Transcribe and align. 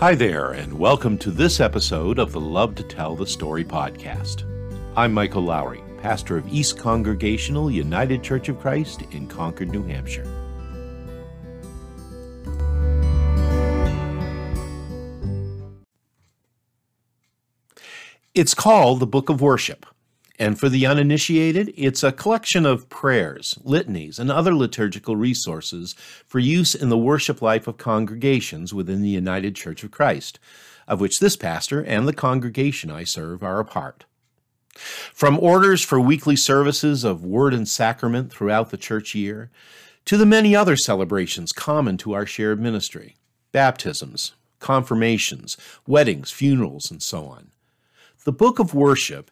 Hi 0.00 0.14
there, 0.14 0.52
and 0.52 0.72
welcome 0.72 1.18
to 1.18 1.32
this 1.32 1.58
episode 1.58 2.20
of 2.20 2.30
the 2.30 2.40
Love 2.40 2.76
to 2.76 2.84
Tell 2.84 3.16
the 3.16 3.26
Story 3.26 3.64
podcast. 3.64 4.44
I'm 4.94 5.12
Michael 5.12 5.42
Lowry, 5.42 5.82
pastor 6.00 6.36
of 6.36 6.46
East 6.46 6.78
Congregational 6.78 7.68
United 7.68 8.22
Church 8.22 8.48
of 8.48 8.60
Christ 8.60 9.02
in 9.10 9.26
Concord, 9.26 9.70
New 9.70 9.82
Hampshire. 9.82 10.22
It's 18.36 18.54
called 18.54 19.00
the 19.00 19.06
Book 19.08 19.28
of 19.28 19.40
Worship. 19.40 19.84
And 20.38 20.58
for 20.58 20.68
the 20.68 20.86
uninitiated, 20.86 21.74
it's 21.76 22.04
a 22.04 22.12
collection 22.12 22.64
of 22.64 22.88
prayers, 22.88 23.58
litanies, 23.64 24.20
and 24.20 24.30
other 24.30 24.54
liturgical 24.54 25.16
resources 25.16 25.94
for 26.26 26.38
use 26.38 26.76
in 26.76 26.90
the 26.90 26.98
worship 26.98 27.42
life 27.42 27.66
of 27.66 27.76
congregations 27.76 28.72
within 28.72 29.02
the 29.02 29.08
United 29.08 29.56
Church 29.56 29.82
of 29.82 29.90
Christ, 29.90 30.38
of 30.86 31.00
which 31.00 31.18
this 31.18 31.36
pastor 31.36 31.82
and 31.82 32.06
the 32.06 32.12
congregation 32.12 32.88
I 32.90 33.02
serve 33.02 33.42
are 33.42 33.58
a 33.58 33.64
part. 33.64 34.04
From 34.74 35.40
orders 35.40 35.82
for 35.82 35.98
weekly 35.98 36.36
services 36.36 37.02
of 37.02 37.24
word 37.24 37.52
and 37.52 37.68
sacrament 37.68 38.30
throughout 38.32 38.70
the 38.70 38.76
church 38.76 39.16
year, 39.16 39.50
to 40.04 40.16
the 40.16 40.24
many 40.24 40.54
other 40.54 40.76
celebrations 40.76 41.52
common 41.52 41.96
to 41.98 42.12
our 42.12 42.24
shared 42.24 42.60
ministry 42.60 43.16
baptisms, 43.50 44.34
confirmations, 44.60 45.56
weddings, 45.86 46.30
funerals, 46.30 46.90
and 46.90 47.02
so 47.02 47.26
on. 47.26 47.50
The 48.24 48.32
Book 48.32 48.58
of 48.58 48.74
Worship 48.74 49.30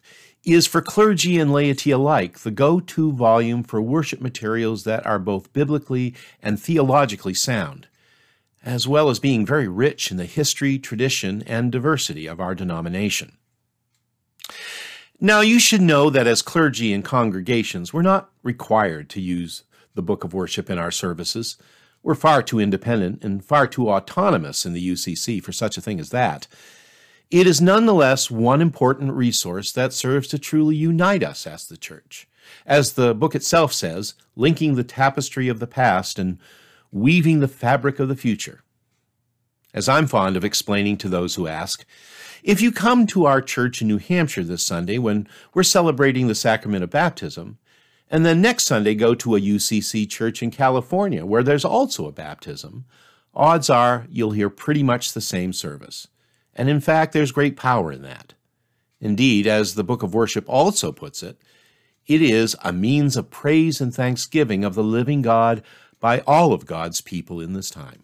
is 0.53 0.65
for 0.65 0.81
clergy 0.81 1.37
and 1.37 1.51
laity 1.51 1.91
alike 1.91 2.39
the 2.39 2.51
go 2.51 2.79
to 2.79 3.11
volume 3.11 3.63
for 3.63 3.81
worship 3.81 4.21
materials 4.21 4.83
that 4.85 5.05
are 5.05 5.19
both 5.19 5.51
biblically 5.51 6.15
and 6.41 6.59
theologically 6.59 7.33
sound, 7.33 7.87
as 8.63 8.87
well 8.87 9.09
as 9.09 9.19
being 9.19 9.45
very 9.45 9.67
rich 9.67 10.09
in 10.09 10.17
the 10.17 10.25
history, 10.25 10.79
tradition, 10.79 11.43
and 11.45 11.71
diversity 11.71 12.27
of 12.27 12.39
our 12.39 12.55
denomination. 12.55 13.37
Now, 15.19 15.41
you 15.41 15.59
should 15.59 15.81
know 15.81 16.09
that 16.11 16.27
as 16.27 16.41
clergy 16.41 16.93
and 16.93 17.03
congregations, 17.03 17.91
we're 17.91 18.03
not 18.03 18.29
required 18.43 19.09
to 19.09 19.21
use 19.21 19.63
the 19.95 20.03
Book 20.03 20.23
of 20.23 20.33
Worship 20.33 20.69
in 20.69 20.77
our 20.77 20.91
services. 20.91 21.57
We're 22.03 22.15
far 22.15 22.43
too 22.43 22.59
independent 22.59 23.23
and 23.23 23.43
far 23.43 23.67
too 23.67 23.89
autonomous 23.89 24.65
in 24.65 24.73
the 24.73 24.91
UCC 24.93 25.43
for 25.43 25.51
such 25.51 25.77
a 25.77 25.81
thing 25.81 25.99
as 25.99 26.11
that. 26.11 26.47
It 27.29 27.45
is 27.45 27.59
nonetheless 27.59 28.31
one 28.31 28.61
important 28.61 29.11
resource 29.11 29.73
that 29.73 29.91
serves 29.91 30.29
to 30.29 30.39
truly 30.39 30.77
unite 30.77 31.23
us 31.23 31.45
as 31.45 31.67
the 31.67 31.75
church. 31.75 32.25
As 32.65 32.93
the 32.93 33.13
book 33.13 33.35
itself 33.35 33.73
says, 33.73 34.13
linking 34.37 34.75
the 34.75 34.85
tapestry 34.85 35.49
of 35.49 35.59
the 35.59 35.67
past 35.67 36.17
and 36.17 36.39
weaving 36.89 37.41
the 37.41 37.49
fabric 37.49 37.99
of 37.99 38.07
the 38.07 38.15
future. 38.15 38.61
As 39.73 39.89
I'm 39.89 40.07
fond 40.07 40.37
of 40.37 40.45
explaining 40.45 40.95
to 40.99 41.09
those 41.09 41.35
who 41.35 41.47
ask, 41.47 41.85
if 42.43 42.61
you 42.61 42.71
come 42.71 43.05
to 43.07 43.25
our 43.25 43.41
church 43.41 43.81
in 43.81 43.89
New 43.89 43.97
Hampshire 43.97 44.45
this 44.45 44.63
Sunday 44.63 44.97
when 44.97 45.27
we're 45.53 45.63
celebrating 45.63 46.27
the 46.27 46.35
sacrament 46.35 46.85
of 46.85 46.89
baptism, 46.89 47.57
and 48.09 48.25
then 48.25 48.41
next 48.41 48.63
Sunday 48.63 48.95
go 48.95 49.13
to 49.13 49.35
a 49.35 49.41
UCC 49.41 50.09
church 50.09 50.41
in 50.41 50.49
California 50.49 51.25
where 51.25 51.43
there's 51.43 51.65
also 51.65 52.07
a 52.07 52.13
baptism, 52.13 52.85
odds 53.35 53.69
are 53.69 54.07
you'll 54.09 54.31
hear 54.31 54.49
pretty 54.49 54.81
much 54.81 55.11
the 55.11 55.19
same 55.19 55.51
service. 55.51 56.07
And 56.57 56.69
in 56.69 56.81
fact, 56.81 57.13
there's 57.13 57.31
great 57.31 57.55
power 57.55 57.91
in 57.91 58.01
that. 58.01 58.33
Indeed, 58.99 59.45
as 59.45 59.75
the 59.75 59.83
Book 59.83 60.01
of 60.01 60.15
Worship 60.15 60.43
also 60.49 60.91
puts 60.91 61.21
it, 61.21 61.37
it 62.07 62.21
is 62.21 62.55
a 62.63 62.73
means 62.73 63.15
of 63.15 63.29
praise 63.29 63.79
and 63.79 63.93
thanksgiving 63.93 64.63
of 64.63 64.73
the 64.73 64.83
living 64.83 65.21
God 65.21 65.61
by 65.99 66.21
all 66.21 66.51
of 66.51 66.65
God's 66.65 66.99
people 66.99 67.39
in 67.39 67.53
this 67.53 67.69
time. 67.69 68.03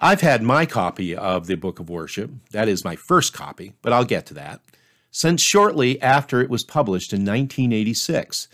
I've 0.00 0.20
had 0.20 0.42
my 0.42 0.66
copy 0.66 1.14
of 1.14 1.46
the 1.46 1.56
Book 1.56 1.78
of 1.78 1.90
Worship, 1.90 2.30
that 2.50 2.68
is 2.68 2.84
my 2.84 2.96
first 2.96 3.32
copy, 3.32 3.74
but 3.82 3.92
I'll 3.92 4.04
get 4.04 4.26
to 4.26 4.34
that, 4.34 4.60
since 5.10 5.40
shortly 5.40 6.00
after 6.00 6.40
it 6.40 6.50
was 6.50 6.64
published 6.64 7.12
in 7.12 7.20
1986. 7.20 8.48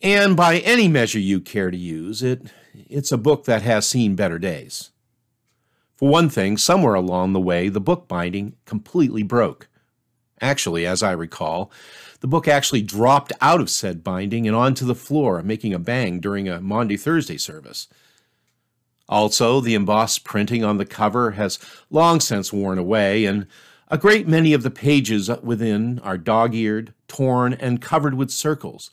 And 0.00 0.36
by 0.36 0.58
any 0.58 0.88
measure 0.88 1.18
you 1.18 1.40
care 1.40 1.70
to 1.70 1.76
use, 1.76 2.22
it, 2.22 2.42
it's 2.74 3.12
a 3.12 3.18
book 3.18 3.44
that 3.44 3.62
has 3.62 3.86
seen 3.86 4.14
better 4.14 4.38
days. 4.38 4.91
For 6.02 6.08
one 6.08 6.30
thing, 6.30 6.56
somewhere 6.56 6.94
along 6.94 7.32
the 7.32 7.40
way, 7.40 7.68
the 7.68 7.80
bookbinding 7.80 8.56
completely 8.64 9.22
broke. 9.22 9.68
Actually, 10.40 10.84
as 10.84 11.00
I 11.00 11.12
recall, 11.12 11.70
the 12.18 12.26
book 12.26 12.48
actually 12.48 12.82
dropped 12.82 13.32
out 13.40 13.60
of 13.60 13.70
said 13.70 14.02
binding 14.02 14.48
and 14.48 14.56
onto 14.56 14.84
the 14.84 14.96
floor, 14.96 15.44
making 15.44 15.72
a 15.72 15.78
bang 15.78 16.18
during 16.18 16.48
a 16.48 16.60
Maundy 16.60 16.96
Thursday 16.96 17.38
service. 17.38 17.86
Also, 19.08 19.60
the 19.60 19.76
embossed 19.76 20.24
printing 20.24 20.64
on 20.64 20.76
the 20.76 20.84
cover 20.84 21.30
has 21.32 21.60
long 21.88 22.18
since 22.18 22.52
worn 22.52 22.78
away, 22.78 23.24
and 23.24 23.46
a 23.86 23.96
great 23.96 24.26
many 24.26 24.52
of 24.52 24.64
the 24.64 24.72
pages 24.72 25.30
within 25.40 26.00
are 26.00 26.18
dog 26.18 26.52
eared, 26.52 26.94
torn, 27.06 27.52
and 27.52 27.80
covered 27.80 28.14
with 28.14 28.32
circles, 28.32 28.90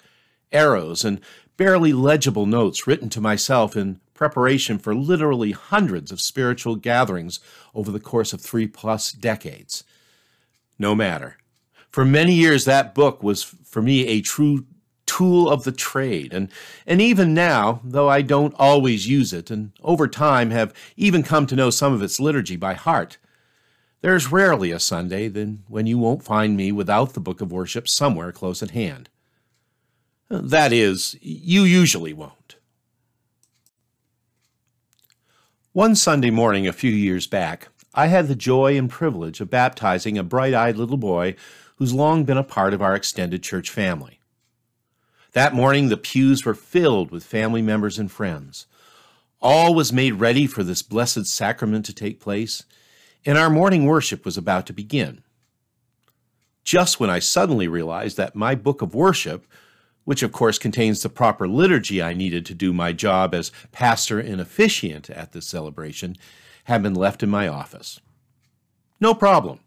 arrows, 0.52 1.04
and 1.04 1.22
barely 1.58 1.92
legible 1.92 2.46
notes 2.46 2.86
written 2.86 3.10
to 3.10 3.20
myself 3.20 3.76
in 3.76 4.00
preparation 4.20 4.78
for 4.78 4.94
literally 4.94 5.54
hundreds 5.54 6.12
of 6.12 6.20
spiritual 6.20 6.76
gatherings 6.76 7.40
over 7.74 7.90
the 7.90 8.02
course 8.02 8.34
of 8.34 8.42
three 8.42 8.68
plus 8.68 9.14
decades. 9.14 9.86
No 10.78 10.94
matter. 10.94 11.38
For 11.90 12.04
many 12.04 12.34
years, 12.34 12.66
that 12.66 12.94
book 12.94 13.24
was 13.24 13.44
for 13.44 13.82
me 13.82 14.06
a 14.08 14.20
true 14.20 14.66
tool 15.06 15.50
of 15.50 15.64
the 15.64 15.72
trade. 15.72 16.34
And, 16.34 16.50
and 16.86 17.00
even 17.02 17.34
now, 17.34 17.80
though 17.82 18.10
I 18.10 18.22
don't 18.22 18.54
always 18.60 19.08
use 19.08 19.32
it, 19.32 19.50
and 19.50 19.72
over 19.82 20.06
time 20.06 20.50
have 20.50 20.74
even 20.98 21.24
come 21.24 21.48
to 21.48 21.56
know 21.56 21.70
some 21.70 21.94
of 21.94 22.04
its 22.04 22.20
liturgy 22.20 22.58
by 22.58 22.74
heart, 22.74 23.18
there's 24.02 24.34
rarely 24.34 24.72
a 24.72 24.82
Sunday 24.82 25.30
then 25.30 25.64
when 25.70 25.88
you 25.88 25.98
won't 25.98 26.26
find 26.26 26.58
me 26.58 26.74
without 26.74 27.14
the 27.14 27.22
book 27.22 27.40
of 27.40 27.54
worship 27.54 27.88
somewhere 27.88 28.34
close 28.34 28.62
at 28.62 28.72
hand. 28.72 29.08
That 30.30 30.74
is, 30.74 31.18
you 31.22 31.62
usually 31.62 32.12
won't. 32.12 32.59
One 35.74 35.96
Sunday 35.96 36.32
morning 36.32 36.68
a 36.68 36.74
few 36.74 36.90
years 36.90 37.28
back, 37.28 37.68
I 37.94 38.08
had 38.08 38.28
the 38.28 38.36
joy 38.36 38.76
and 38.76 38.90
privilege 38.90 39.40
of 39.40 39.52
baptizing 39.52 40.18
a 40.18 40.24
bright 40.24 40.56
eyed 40.56 40.78
little 40.78 40.98
boy 40.98 41.36
who's 41.76 41.94
long 41.94 42.24
been 42.24 42.40
a 42.40 42.44
part 42.44 42.74
of 42.74 42.82
our 42.82 42.96
extended 42.96 43.44
church 43.44 43.70
family. 43.70 44.20
That 45.34 45.54
morning, 45.54 45.90
the 45.90 45.96
pews 45.96 46.44
were 46.44 46.56
filled 46.56 47.12
with 47.12 47.24
family 47.24 47.62
members 47.62 48.00
and 48.00 48.12
friends. 48.12 48.66
All 49.44 49.76
was 49.76 49.94
made 49.94 50.14
ready 50.14 50.48
for 50.48 50.64
this 50.64 50.82
blessed 50.82 51.28
sacrament 51.28 51.86
to 51.86 51.94
take 51.94 52.20
place, 52.20 52.64
and 53.24 53.38
our 53.38 53.52
morning 53.52 53.86
worship 53.86 54.26
was 54.26 54.40
about 54.40 54.66
to 54.66 54.74
begin. 54.74 55.22
Just 56.64 57.00
when 57.00 57.12
I 57.12 57.20
suddenly 57.20 57.68
realized 57.68 58.18
that 58.18 58.36
my 58.36 58.56
book 58.56 58.82
of 58.82 58.96
worship 58.96 59.46
which 60.10 60.24
of 60.24 60.32
course 60.32 60.58
contains 60.58 61.04
the 61.04 61.08
proper 61.08 61.48
liturgy 61.48 62.02
I 62.02 62.16
needed 62.16 62.44
to 62.48 62.56
do 62.56 62.74
my 62.74 62.94
job 62.94 63.36
as 63.36 63.52
pastor 63.72 64.20
and 64.20 64.42
officiant 64.42 65.08
at 65.08 65.34
this 65.34 65.46
celebration, 65.46 66.16
had 66.64 66.82
been 66.82 66.96
left 66.96 67.22
in 67.22 67.30
my 67.30 67.48
office. 67.48 68.02
No 69.00 69.14
problem. 69.14 69.60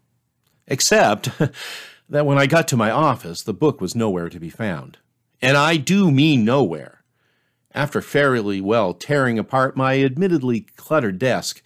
Except 0.67 1.29
that 2.09 2.25
when 2.25 2.37
I 2.37 2.45
got 2.45 2.67
to 2.67 2.75
my 2.75 2.91
office, 2.91 3.41
the 3.41 3.53
book 3.53 3.79
was 3.79 3.95
nowhere 3.95 4.27
to 4.27 4.37
be 4.37 4.49
found. 4.49 4.97
And 5.41 5.55
I 5.55 5.77
do 5.77 6.11
mean 6.11 6.43
nowhere. 6.43 7.05
After 7.73 8.01
fairly 8.01 8.59
well 8.59 8.93
tearing 8.93 9.39
apart 9.39 9.77
my 9.77 10.03
admittedly 10.03 10.67
cluttered 10.75 11.19
desk, 11.19 11.61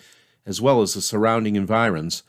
as 0.45 0.61
well 0.61 0.83
as 0.83 0.93
the 0.93 1.01
surrounding 1.01 1.55
environs, 1.55 2.21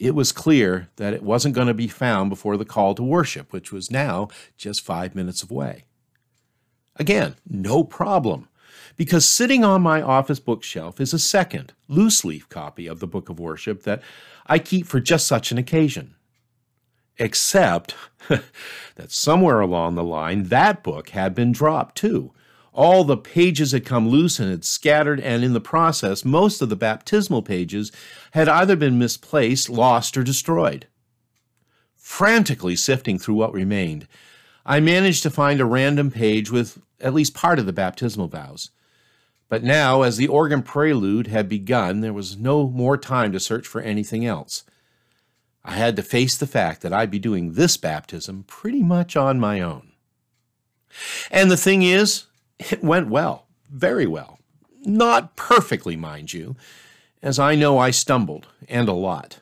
it 0.00 0.16
was 0.16 0.32
clear 0.32 0.88
that 0.96 1.14
it 1.14 1.22
wasn't 1.22 1.54
going 1.54 1.68
to 1.68 1.74
be 1.74 1.86
found 1.86 2.28
before 2.28 2.56
the 2.56 2.64
call 2.64 2.96
to 2.96 3.04
worship, 3.04 3.52
which 3.52 3.70
was 3.70 3.88
now 3.88 4.26
just 4.56 4.80
five 4.80 5.14
minutes 5.14 5.44
away. 5.48 5.84
Again, 6.96 7.36
no 7.48 7.84
problem, 7.84 8.48
because 8.96 9.24
sitting 9.24 9.64
on 9.64 9.82
my 9.82 10.02
office 10.02 10.40
bookshelf 10.40 11.00
is 11.00 11.14
a 11.14 11.18
second, 11.18 11.72
loose 11.88 12.24
leaf 12.24 12.48
copy 12.48 12.86
of 12.86 13.00
the 13.00 13.06
Book 13.06 13.28
of 13.28 13.40
Worship 13.40 13.82
that 13.84 14.02
I 14.46 14.58
keep 14.58 14.86
for 14.86 15.00
just 15.00 15.26
such 15.26 15.50
an 15.52 15.58
occasion. 15.58 16.14
Except 17.18 17.94
that 18.28 19.10
somewhere 19.10 19.60
along 19.60 19.94
the 19.94 20.04
line, 20.04 20.44
that 20.44 20.82
book 20.82 21.10
had 21.10 21.34
been 21.34 21.52
dropped 21.52 21.96
too. 21.96 22.32
All 22.72 23.04
the 23.04 23.18
pages 23.18 23.72
had 23.72 23.84
come 23.84 24.08
loose 24.08 24.38
and 24.38 24.50
had 24.50 24.64
scattered, 24.64 25.20
and 25.20 25.44
in 25.44 25.52
the 25.52 25.60
process, 25.60 26.24
most 26.24 26.62
of 26.62 26.70
the 26.70 26.76
baptismal 26.76 27.42
pages 27.42 27.92
had 28.32 28.48
either 28.48 28.76
been 28.76 28.98
misplaced, 28.98 29.68
lost, 29.68 30.16
or 30.16 30.22
destroyed. 30.22 30.86
Frantically 31.96 32.74
sifting 32.74 33.18
through 33.18 33.34
what 33.34 33.52
remained, 33.52 34.08
I 34.64 34.80
managed 34.80 35.22
to 35.24 35.30
find 35.30 35.60
a 35.60 35.64
random 35.64 36.10
page 36.10 36.50
with 36.50 36.78
at 37.00 37.14
least 37.14 37.34
part 37.34 37.58
of 37.58 37.66
the 37.66 37.72
baptismal 37.72 38.28
vows. 38.28 38.70
But 39.48 39.62
now, 39.62 40.02
as 40.02 40.16
the 40.16 40.28
organ 40.28 40.62
prelude 40.62 41.26
had 41.26 41.48
begun, 41.48 42.00
there 42.00 42.12
was 42.12 42.36
no 42.38 42.68
more 42.68 42.96
time 42.96 43.32
to 43.32 43.40
search 43.40 43.66
for 43.66 43.80
anything 43.80 44.24
else. 44.24 44.64
I 45.64 45.72
had 45.72 45.94
to 45.96 46.02
face 46.02 46.36
the 46.36 46.46
fact 46.46 46.80
that 46.82 46.92
I'd 46.92 47.10
be 47.10 47.18
doing 47.18 47.52
this 47.52 47.76
baptism 47.76 48.44
pretty 48.46 48.82
much 48.82 49.16
on 49.16 49.38
my 49.38 49.60
own. 49.60 49.92
And 51.30 51.50
the 51.50 51.56
thing 51.56 51.82
is, 51.82 52.26
it 52.58 52.82
went 52.82 53.08
well, 53.08 53.46
very 53.70 54.06
well. 54.06 54.38
Not 54.84 55.36
perfectly, 55.36 55.96
mind 55.96 56.32
you. 56.32 56.56
as 57.22 57.38
I 57.38 57.54
know 57.54 57.78
I 57.78 57.90
stumbled, 57.90 58.48
and 58.68 58.88
a 58.88 58.92
lot. 58.92 59.40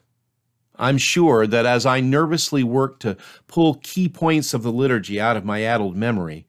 I'm 0.80 0.96
sure 0.96 1.46
that 1.46 1.66
as 1.66 1.84
I 1.84 2.00
nervously 2.00 2.64
worked 2.64 3.02
to 3.02 3.18
pull 3.46 3.74
key 3.74 4.08
points 4.08 4.54
of 4.54 4.62
the 4.62 4.72
liturgy 4.72 5.20
out 5.20 5.36
of 5.36 5.44
my 5.44 5.62
addled 5.62 5.94
memory, 5.94 6.46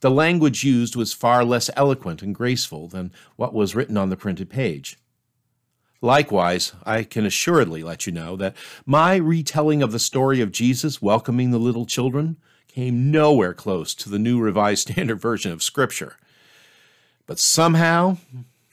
the 0.00 0.10
language 0.10 0.62
used 0.62 0.94
was 0.94 1.12
far 1.12 1.44
less 1.44 1.68
eloquent 1.76 2.22
and 2.22 2.34
graceful 2.34 2.86
than 2.86 3.12
what 3.34 3.52
was 3.52 3.74
written 3.74 3.96
on 3.96 4.08
the 4.08 4.16
printed 4.16 4.48
page. 4.48 4.98
Likewise, 6.00 6.72
I 6.84 7.02
can 7.02 7.26
assuredly 7.26 7.82
let 7.82 8.06
you 8.06 8.12
know 8.12 8.36
that 8.36 8.56
my 8.86 9.16
retelling 9.16 9.82
of 9.82 9.90
the 9.90 9.98
story 9.98 10.40
of 10.40 10.52
Jesus 10.52 11.02
welcoming 11.02 11.50
the 11.50 11.58
little 11.58 11.86
children 11.86 12.36
came 12.68 13.10
nowhere 13.10 13.54
close 13.54 13.94
to 13.96 14.08
the 14.08 14.18
New 14.18 14.40
Revised 14.40 14.88
Standard 14.92 15.20
Version 15.20 15.50
of 15.50 15.62
Scripture. 15.62 16.16
But 17.26 17.40
somehow, 17.40 18.18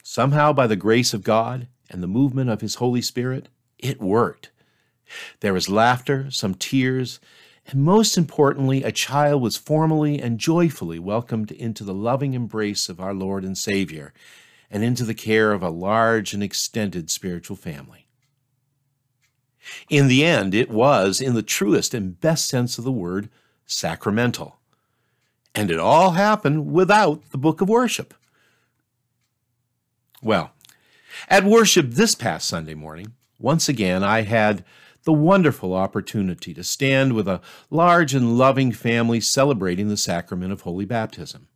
somehow 0.04 0.54
by 0.54 0.68
the 0.68 0.76
grace 0.76 1.16
of 1.16 1.24
God 1.24 1.68
and 1.90 2.04
the 2.04 2.08
movement 2.08 2.52
of 2.52 2.62
His 2.62 2.76
Holy 2.76 3.02
Spirit, 3.02 3.50
it 3.80 4.00
worked. 4.00 4.52
There 5.40 5.54
was 5.54 5.70
laughter, 5.70 6.30
some 6.32 6.54
tears, 6.54 7.20
and 7.68 7.84
most 7.84 8.18
importantly, 8.18 8.84
a 8.84 8.92
child 8.92 9.42
was 9.42 9.58
formally 9.58 10.20
and 10.20 10.40
joyfully 10.40 10.98
welcomed 10.98 11.52
into 11.52 11.84
the 11.84 11.94
loving 11.94 12.34
embrace 12.34 12.90
of 12.90 13.00
our 13.00 13.14
Lord 13.14 13.44
and 13.44 13.58
Savior 13.58 14.14
and 14.72 14.84
into 14.84 15.04
the 15.04 15.14
care 15.14 15.52
of 15.52 15.62
a 15.62 15.70
large 15.70 16.34
and 16.34 16.42
extended 16.42 17.10
spiritual 17.10 17.56
family. 17.56 18.08
In 19.90 20.08
the 20.08 20.26
end, 20.26 20.56
it 20.56 20.70
was, 20.70 21.22
in 21.22 21.36
the 21.36 21.44
truest 21.44 21.94
and 21.94 22.20
best 22.20 22.48
sense 22.48 22.78
of 22.78 22.84
the 22.84 22.92
word, 22.92 23.30
sacramental. 23.66 24.60
And 25.54 25.70
it 25.70 25.80
all 25.80 26.12
happened 26.12 26.72
without 26.72 27.30
the 27.32 27.38
book 27.38 27.62
of 27.62 27.70
worship. 27.70 28.14
Well, 30.22 30.52
at 31.28 31.44
worship 31.44 31.92
this 31.92 32.16
past 32.16 32.48
Sunday 32.48 32.74
morning, 32.74 33.14
once 33.40 33.70
again 33.70 34.04
I 34.04 34.22
had 34.22 34.64
the 35.10 35.14
wonderful 35.14 35.74
opportunity 35.74 36.54
to 36.54 36.64
stand 36.64 37.14
with 37.14 37.28
a 37.28 37.42
large 37.72 38.14
and 38.14 38.38
loving 38.38 38.72
family 38.72 39.20
celebrating 39.20 39.90
the 39.90 39.98
sacrament 39.98 40.54
of 40.54 40.62
Holy 40.62 40.86
Baptism. 40.86 41.48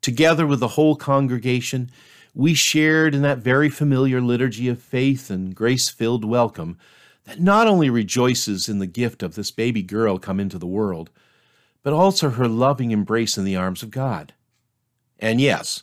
Together 0.00 0.46
with 0.46 0.58
the 0.58 0.68
whole 0.68 0.96
congregation, 0.96 1.90
we 2.34 2.54
shared 2.54 3.14
in 3.14 3.20
that 3.20 3.40
very 3.40 3.68
familiar 3.68 4.22
liturgy 4.22 4.68
of 4.68 4.80
faith 4.80 5.28
and 5.28 5.54
grace 5.54 5.90
filled 5.90 6.24
welcome 6.24 6.78
that 7.24 7.38
not 7.38 7.66
only 7.66 7.90
rejoices 7.90 8.70
in 8.70 8.78
the 8.78 8.86
gift 8.86 9.22
of 9.22 9.34
this 9.34 9.50
baby 9.50 9.82
girl 9.82 10.18
come 10.18 10.40
into 10.40 10.56
the 10.56 10.66
world, 10.66 11.10
but 11.82 11.92
also 11.92 12.30
her 12.30 12.48
loving 12.48 12.90
embrace 12.90 13.36
in 13.36 13.44
the 13.44 13.56
arms 13.56 13.82
of 13.82 13.90
God. 13.90 14.32
And 15.18 15.42
yes, 15.42 15.82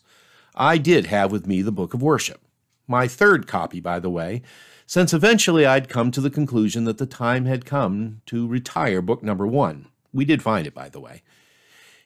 I 0.55 0.79
did 0.79 1.05
have 1.05 1.31
with 1.31 1.45
me 1.45 1.61
the 1.61 1.71
book 1.71 1.93
of 1.93 2.01
worship, 2.01 2.41
my 2.87 3.07
third 3.07 3.45
copy, 3.45 3.79
by 3.79 3.99
the 3.99 4.09
way, 4.09 4.41
since 4.87 5.13
eventually 5.13 5.65
I'd 5.65 5.89
come 5.89 6.09
to 6.11 6.21
the 6.21 6.29
conclusion 6.29 6.85
that 6.85 6.97
the 6.97 7.05
time 7.05 7.45
had 7.45 7.65
come 7.65 8.21
to 8.25 8.47
retire 8.47 9.01
book 9.01 9.21
number 9.21 9.45
one. 9.45 9.89
We 10.13 10.23
did 10.23 10.41
find 10.41 10.65
it, 10.65 10.73
by 10.73 10.87
the 10.87 11.01
way. 11.01 11.21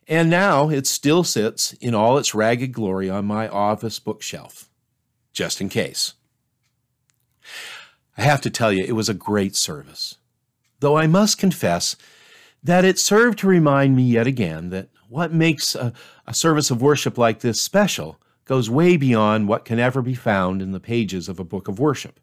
And 0.07 0.31
now 0.31 0.69
it 0.69 0.87
still 0.87 1.23
sits 1.23 1.73
in 1.73 1.93
all 1.93 2.17
its 2.17 2.33
ragged 2.33 2.73
glory 2.73 3.07
on 3.07 3.25
my 3.25 3.47
office 3.47 3.99
bookshelf, 3.99 4.67
just 5.31 5.61
in 5.61 5.69
case. 5.69 6.15
I 8.17 8.23
have 8.23 8.41
to 8.41 8.49
tell 8.49 8.73
you, 8.73 8.83
it 8.83 8.95
was 8.95 9.09
a 9.09 9.13
great 9.13 9.55
service. 9.55 10.17
Though 10.79 10.97
I 10.97 11.05
must 11.05 11.37
confess 11.37 11.95
that 12.63 12.83
it 12.83 12.97
served 12.97 13.39
to 13.39 13.47
remind 13.47 13.95
me 13.95 14.03
yet 14.03 14.25
again 14.25 14.71
that 14.71 14.89
what 15.07 15.31
makes 15.31 15.75
a, 15.75 15.93
a, 16.25 16.33
service 16.33 16.71
of 16.71 16.81
worship 16.81 17.17
like 17.17 17.39
this 17.39 17.61
special 17.61 18.19
goes 18.45 18.69
way 18.69 18.97
beyond 18.97 19.47
what 19.47 19.65
can 19.65 19.77
ever 19.77 20.01
be 20.01 20.15
found 20.15 20.61
in 20.61 20.71
the 20.71 20.79
pages 20.79 21.29
of 21.29 21.39
a 21.39 21.43
book 21.43 21.67
of 21.67 21.79
worship. 21.79 22.19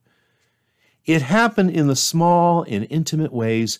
It 1.06 1.22
happened 1.22 1.70
in 1.70 1.86
the 1.86 1.96
small 1.96 2.64
and 2.64 2.86
intimate 2.90 3.32
ways 3.32 3.78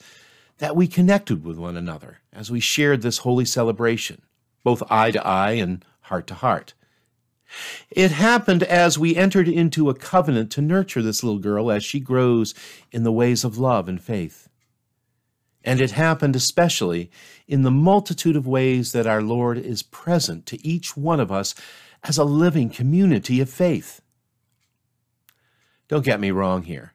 that 0.59 0.77
we 0.77 0.87
connected 0.87 1.45
with 1.45 1.59
one 1.59 1.77
another 1.77 2.19
as 2.33 2.51
we 2.51 2.61
shared 2.61 3.03
this 3.03 3.19
holy 3.19 3.45
celebration, 3.45 4.23
both 4.65 4.83
eye 4.91 5.11
to 5.11 5.27
eye 5.27 5.53
and 5.53 5.85
heart 6.03 6.27
to 6.29 6.35
heart. 6.35 6.75
It 7.91 8.11
happened 8.11 8.63
as 8.63 8.99
we 8.99 9.17
entered 9.17 9.49
into 9.49 9.89
a 9.89 9.95
covenant 9.95 10.51
to 10.53 10.63
nurture 10.63 11.03
this 11.03 11.23
little 11.23 11.39
girl 11.39 11.71
as 11.71 11.85
she 11.85 12.01
grows 12.01 12.55
in 12.93 13.05
the 13.05 13.13
ways 13.13 13.45
of 13.45 13.59
love 13.59 13.89
and 13.89 14.01
faith. 14.01 14.49
And 15.65 15.81
it 15.81 15.93
happened 15.93 16.37
especially 16.37 17.11
in 17.47 17.63
the 17.63 17.71
multitude 17.71 18.37
of 18.37 18.47
ways 18.47 18.93
that 18.93 19.07
our 19.07 19.23
Lord 19.23 19.59
is 19.59 19.83
present 19.83 20.47
to 20.47 20.67
each 20.67 20.97
one 20.97 21.21
of 21.21 21.33
us 21.33 21.55
as 22.05 22.19
a 22.19 22.25
living 22.25 22.71
community 22.71 23.41
of 23.41 23.51
faith. 23.51 24.01
Don't 25.89 26.05
get 26.05 26.21
me 26.21 26.31
wrong 26.31 26.63
here. 26.63 26.93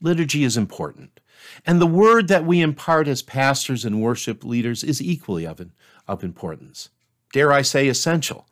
Liturgy 0.00 0.44
is 0.44 0.56
important, 0.56 1.20
and 1.66 1.80
the 1.80 1.86
word 1.86 2.28
that 2.28 2.44
we 2.44 2.60
impart 2.60 3.08
as 3.08 3.22
pastors 3.22 3.84
and 3.84 4.00
worship 4.00 4.44
leaders 4.44 4.84
is 4.84 5.02
equally 5.02 5.46
of, 5.46 5.60
of 6.06 6.22
importance. 6.22 6.90
Dare 7.32 7.52
I 7.52 7.62
say 7.62 7.88
essential 7.88 8.46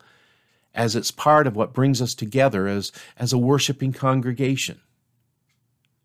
as 0.74 0.94
it's 0.94 1.10
part 1.10 1.46
of 1.46 1.56
what 1.56 1.72
brings 1.72 2.02
us 2.02 2.14
together 2.14 2.68
as, 2.68 2.92
as 3.16 3.32
a 3.32 3.38
worshiping 3.38 3.92
congregation. 3.92 4.80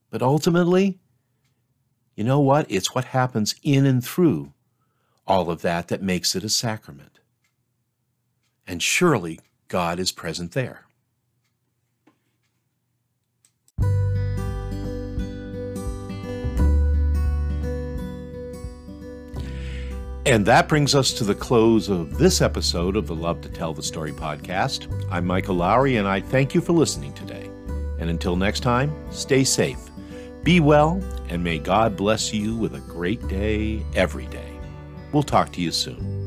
But 0.10 0.22
ultimately, 0.22 1.00
you 2.16 2.24
know 2.24 2.40
what? 2.40 2.70
It's 2.70 2.96
what 2.96 3.06
happens 3.06 3.56
in 3.64 3.86
and 3.86 4.04
through 4.04 4.54
all 5.28 5.50
of 5.50 5.62
that 5.62 5.90
that 5.90 6.02
makes 6.02 6.36
it 6.36 6.44
a 6.44 6.50
sacrament. 6.50 7.20
And 8.66 8.82
surely 8.82 9.40
God 9.68 10.00
is 10.00 10.12
present 10.12 10.54
there. 10.54 10.86
And 20.32 20.46
that 20.46 20.70
brings 20.70 20.96
us 20.96 21.12
to 21.16 21.26
the 21.26 21.36
close 21.36 21.90
of 21.90 22.18
this 22.18 22.40
episode 22.40 22.96
of 22.96 23.06
the 23.06 23.14
Love 23.14 23.42
to 23.42 23.50
Tell 23.50 23.74
the 23.74 23.84
Story 23.84 24.14
podcast. 24.14 24.88
I'm 25.12 25.26
Michael 25.26 25.56
Lowry, 25.56 25.98
and 25.98 26.08
I 26.08 26.22
thank 26.22 26.56
you 26.56 26.62
for 26.62 26.72
listening 26.72 27.12
today. 27.12 27.50
And 28.00 28.10
until 28.10 28.38
next 28.38 28.62
time, 28.62 28.96
stay 29.12 29.44
safe, 29.44 29.78
be 30.42 30.62
well, 30.62 31.04
and 31.28 31.44
may 31.44 31.60
God 31.60 31.98
bless 31.98 32.34
you 32.34 32.56
with 32.56 32.76
a 32.76 32.80
great 32.80 33.28
day 33.28 33.84
every 33.94 34.28
day. 34.28 34.58
We'll 35.12 35.22
talk 35.22 35.52
to 35.52 35.62
you 35.62 35.74
soon. 35.74 36.21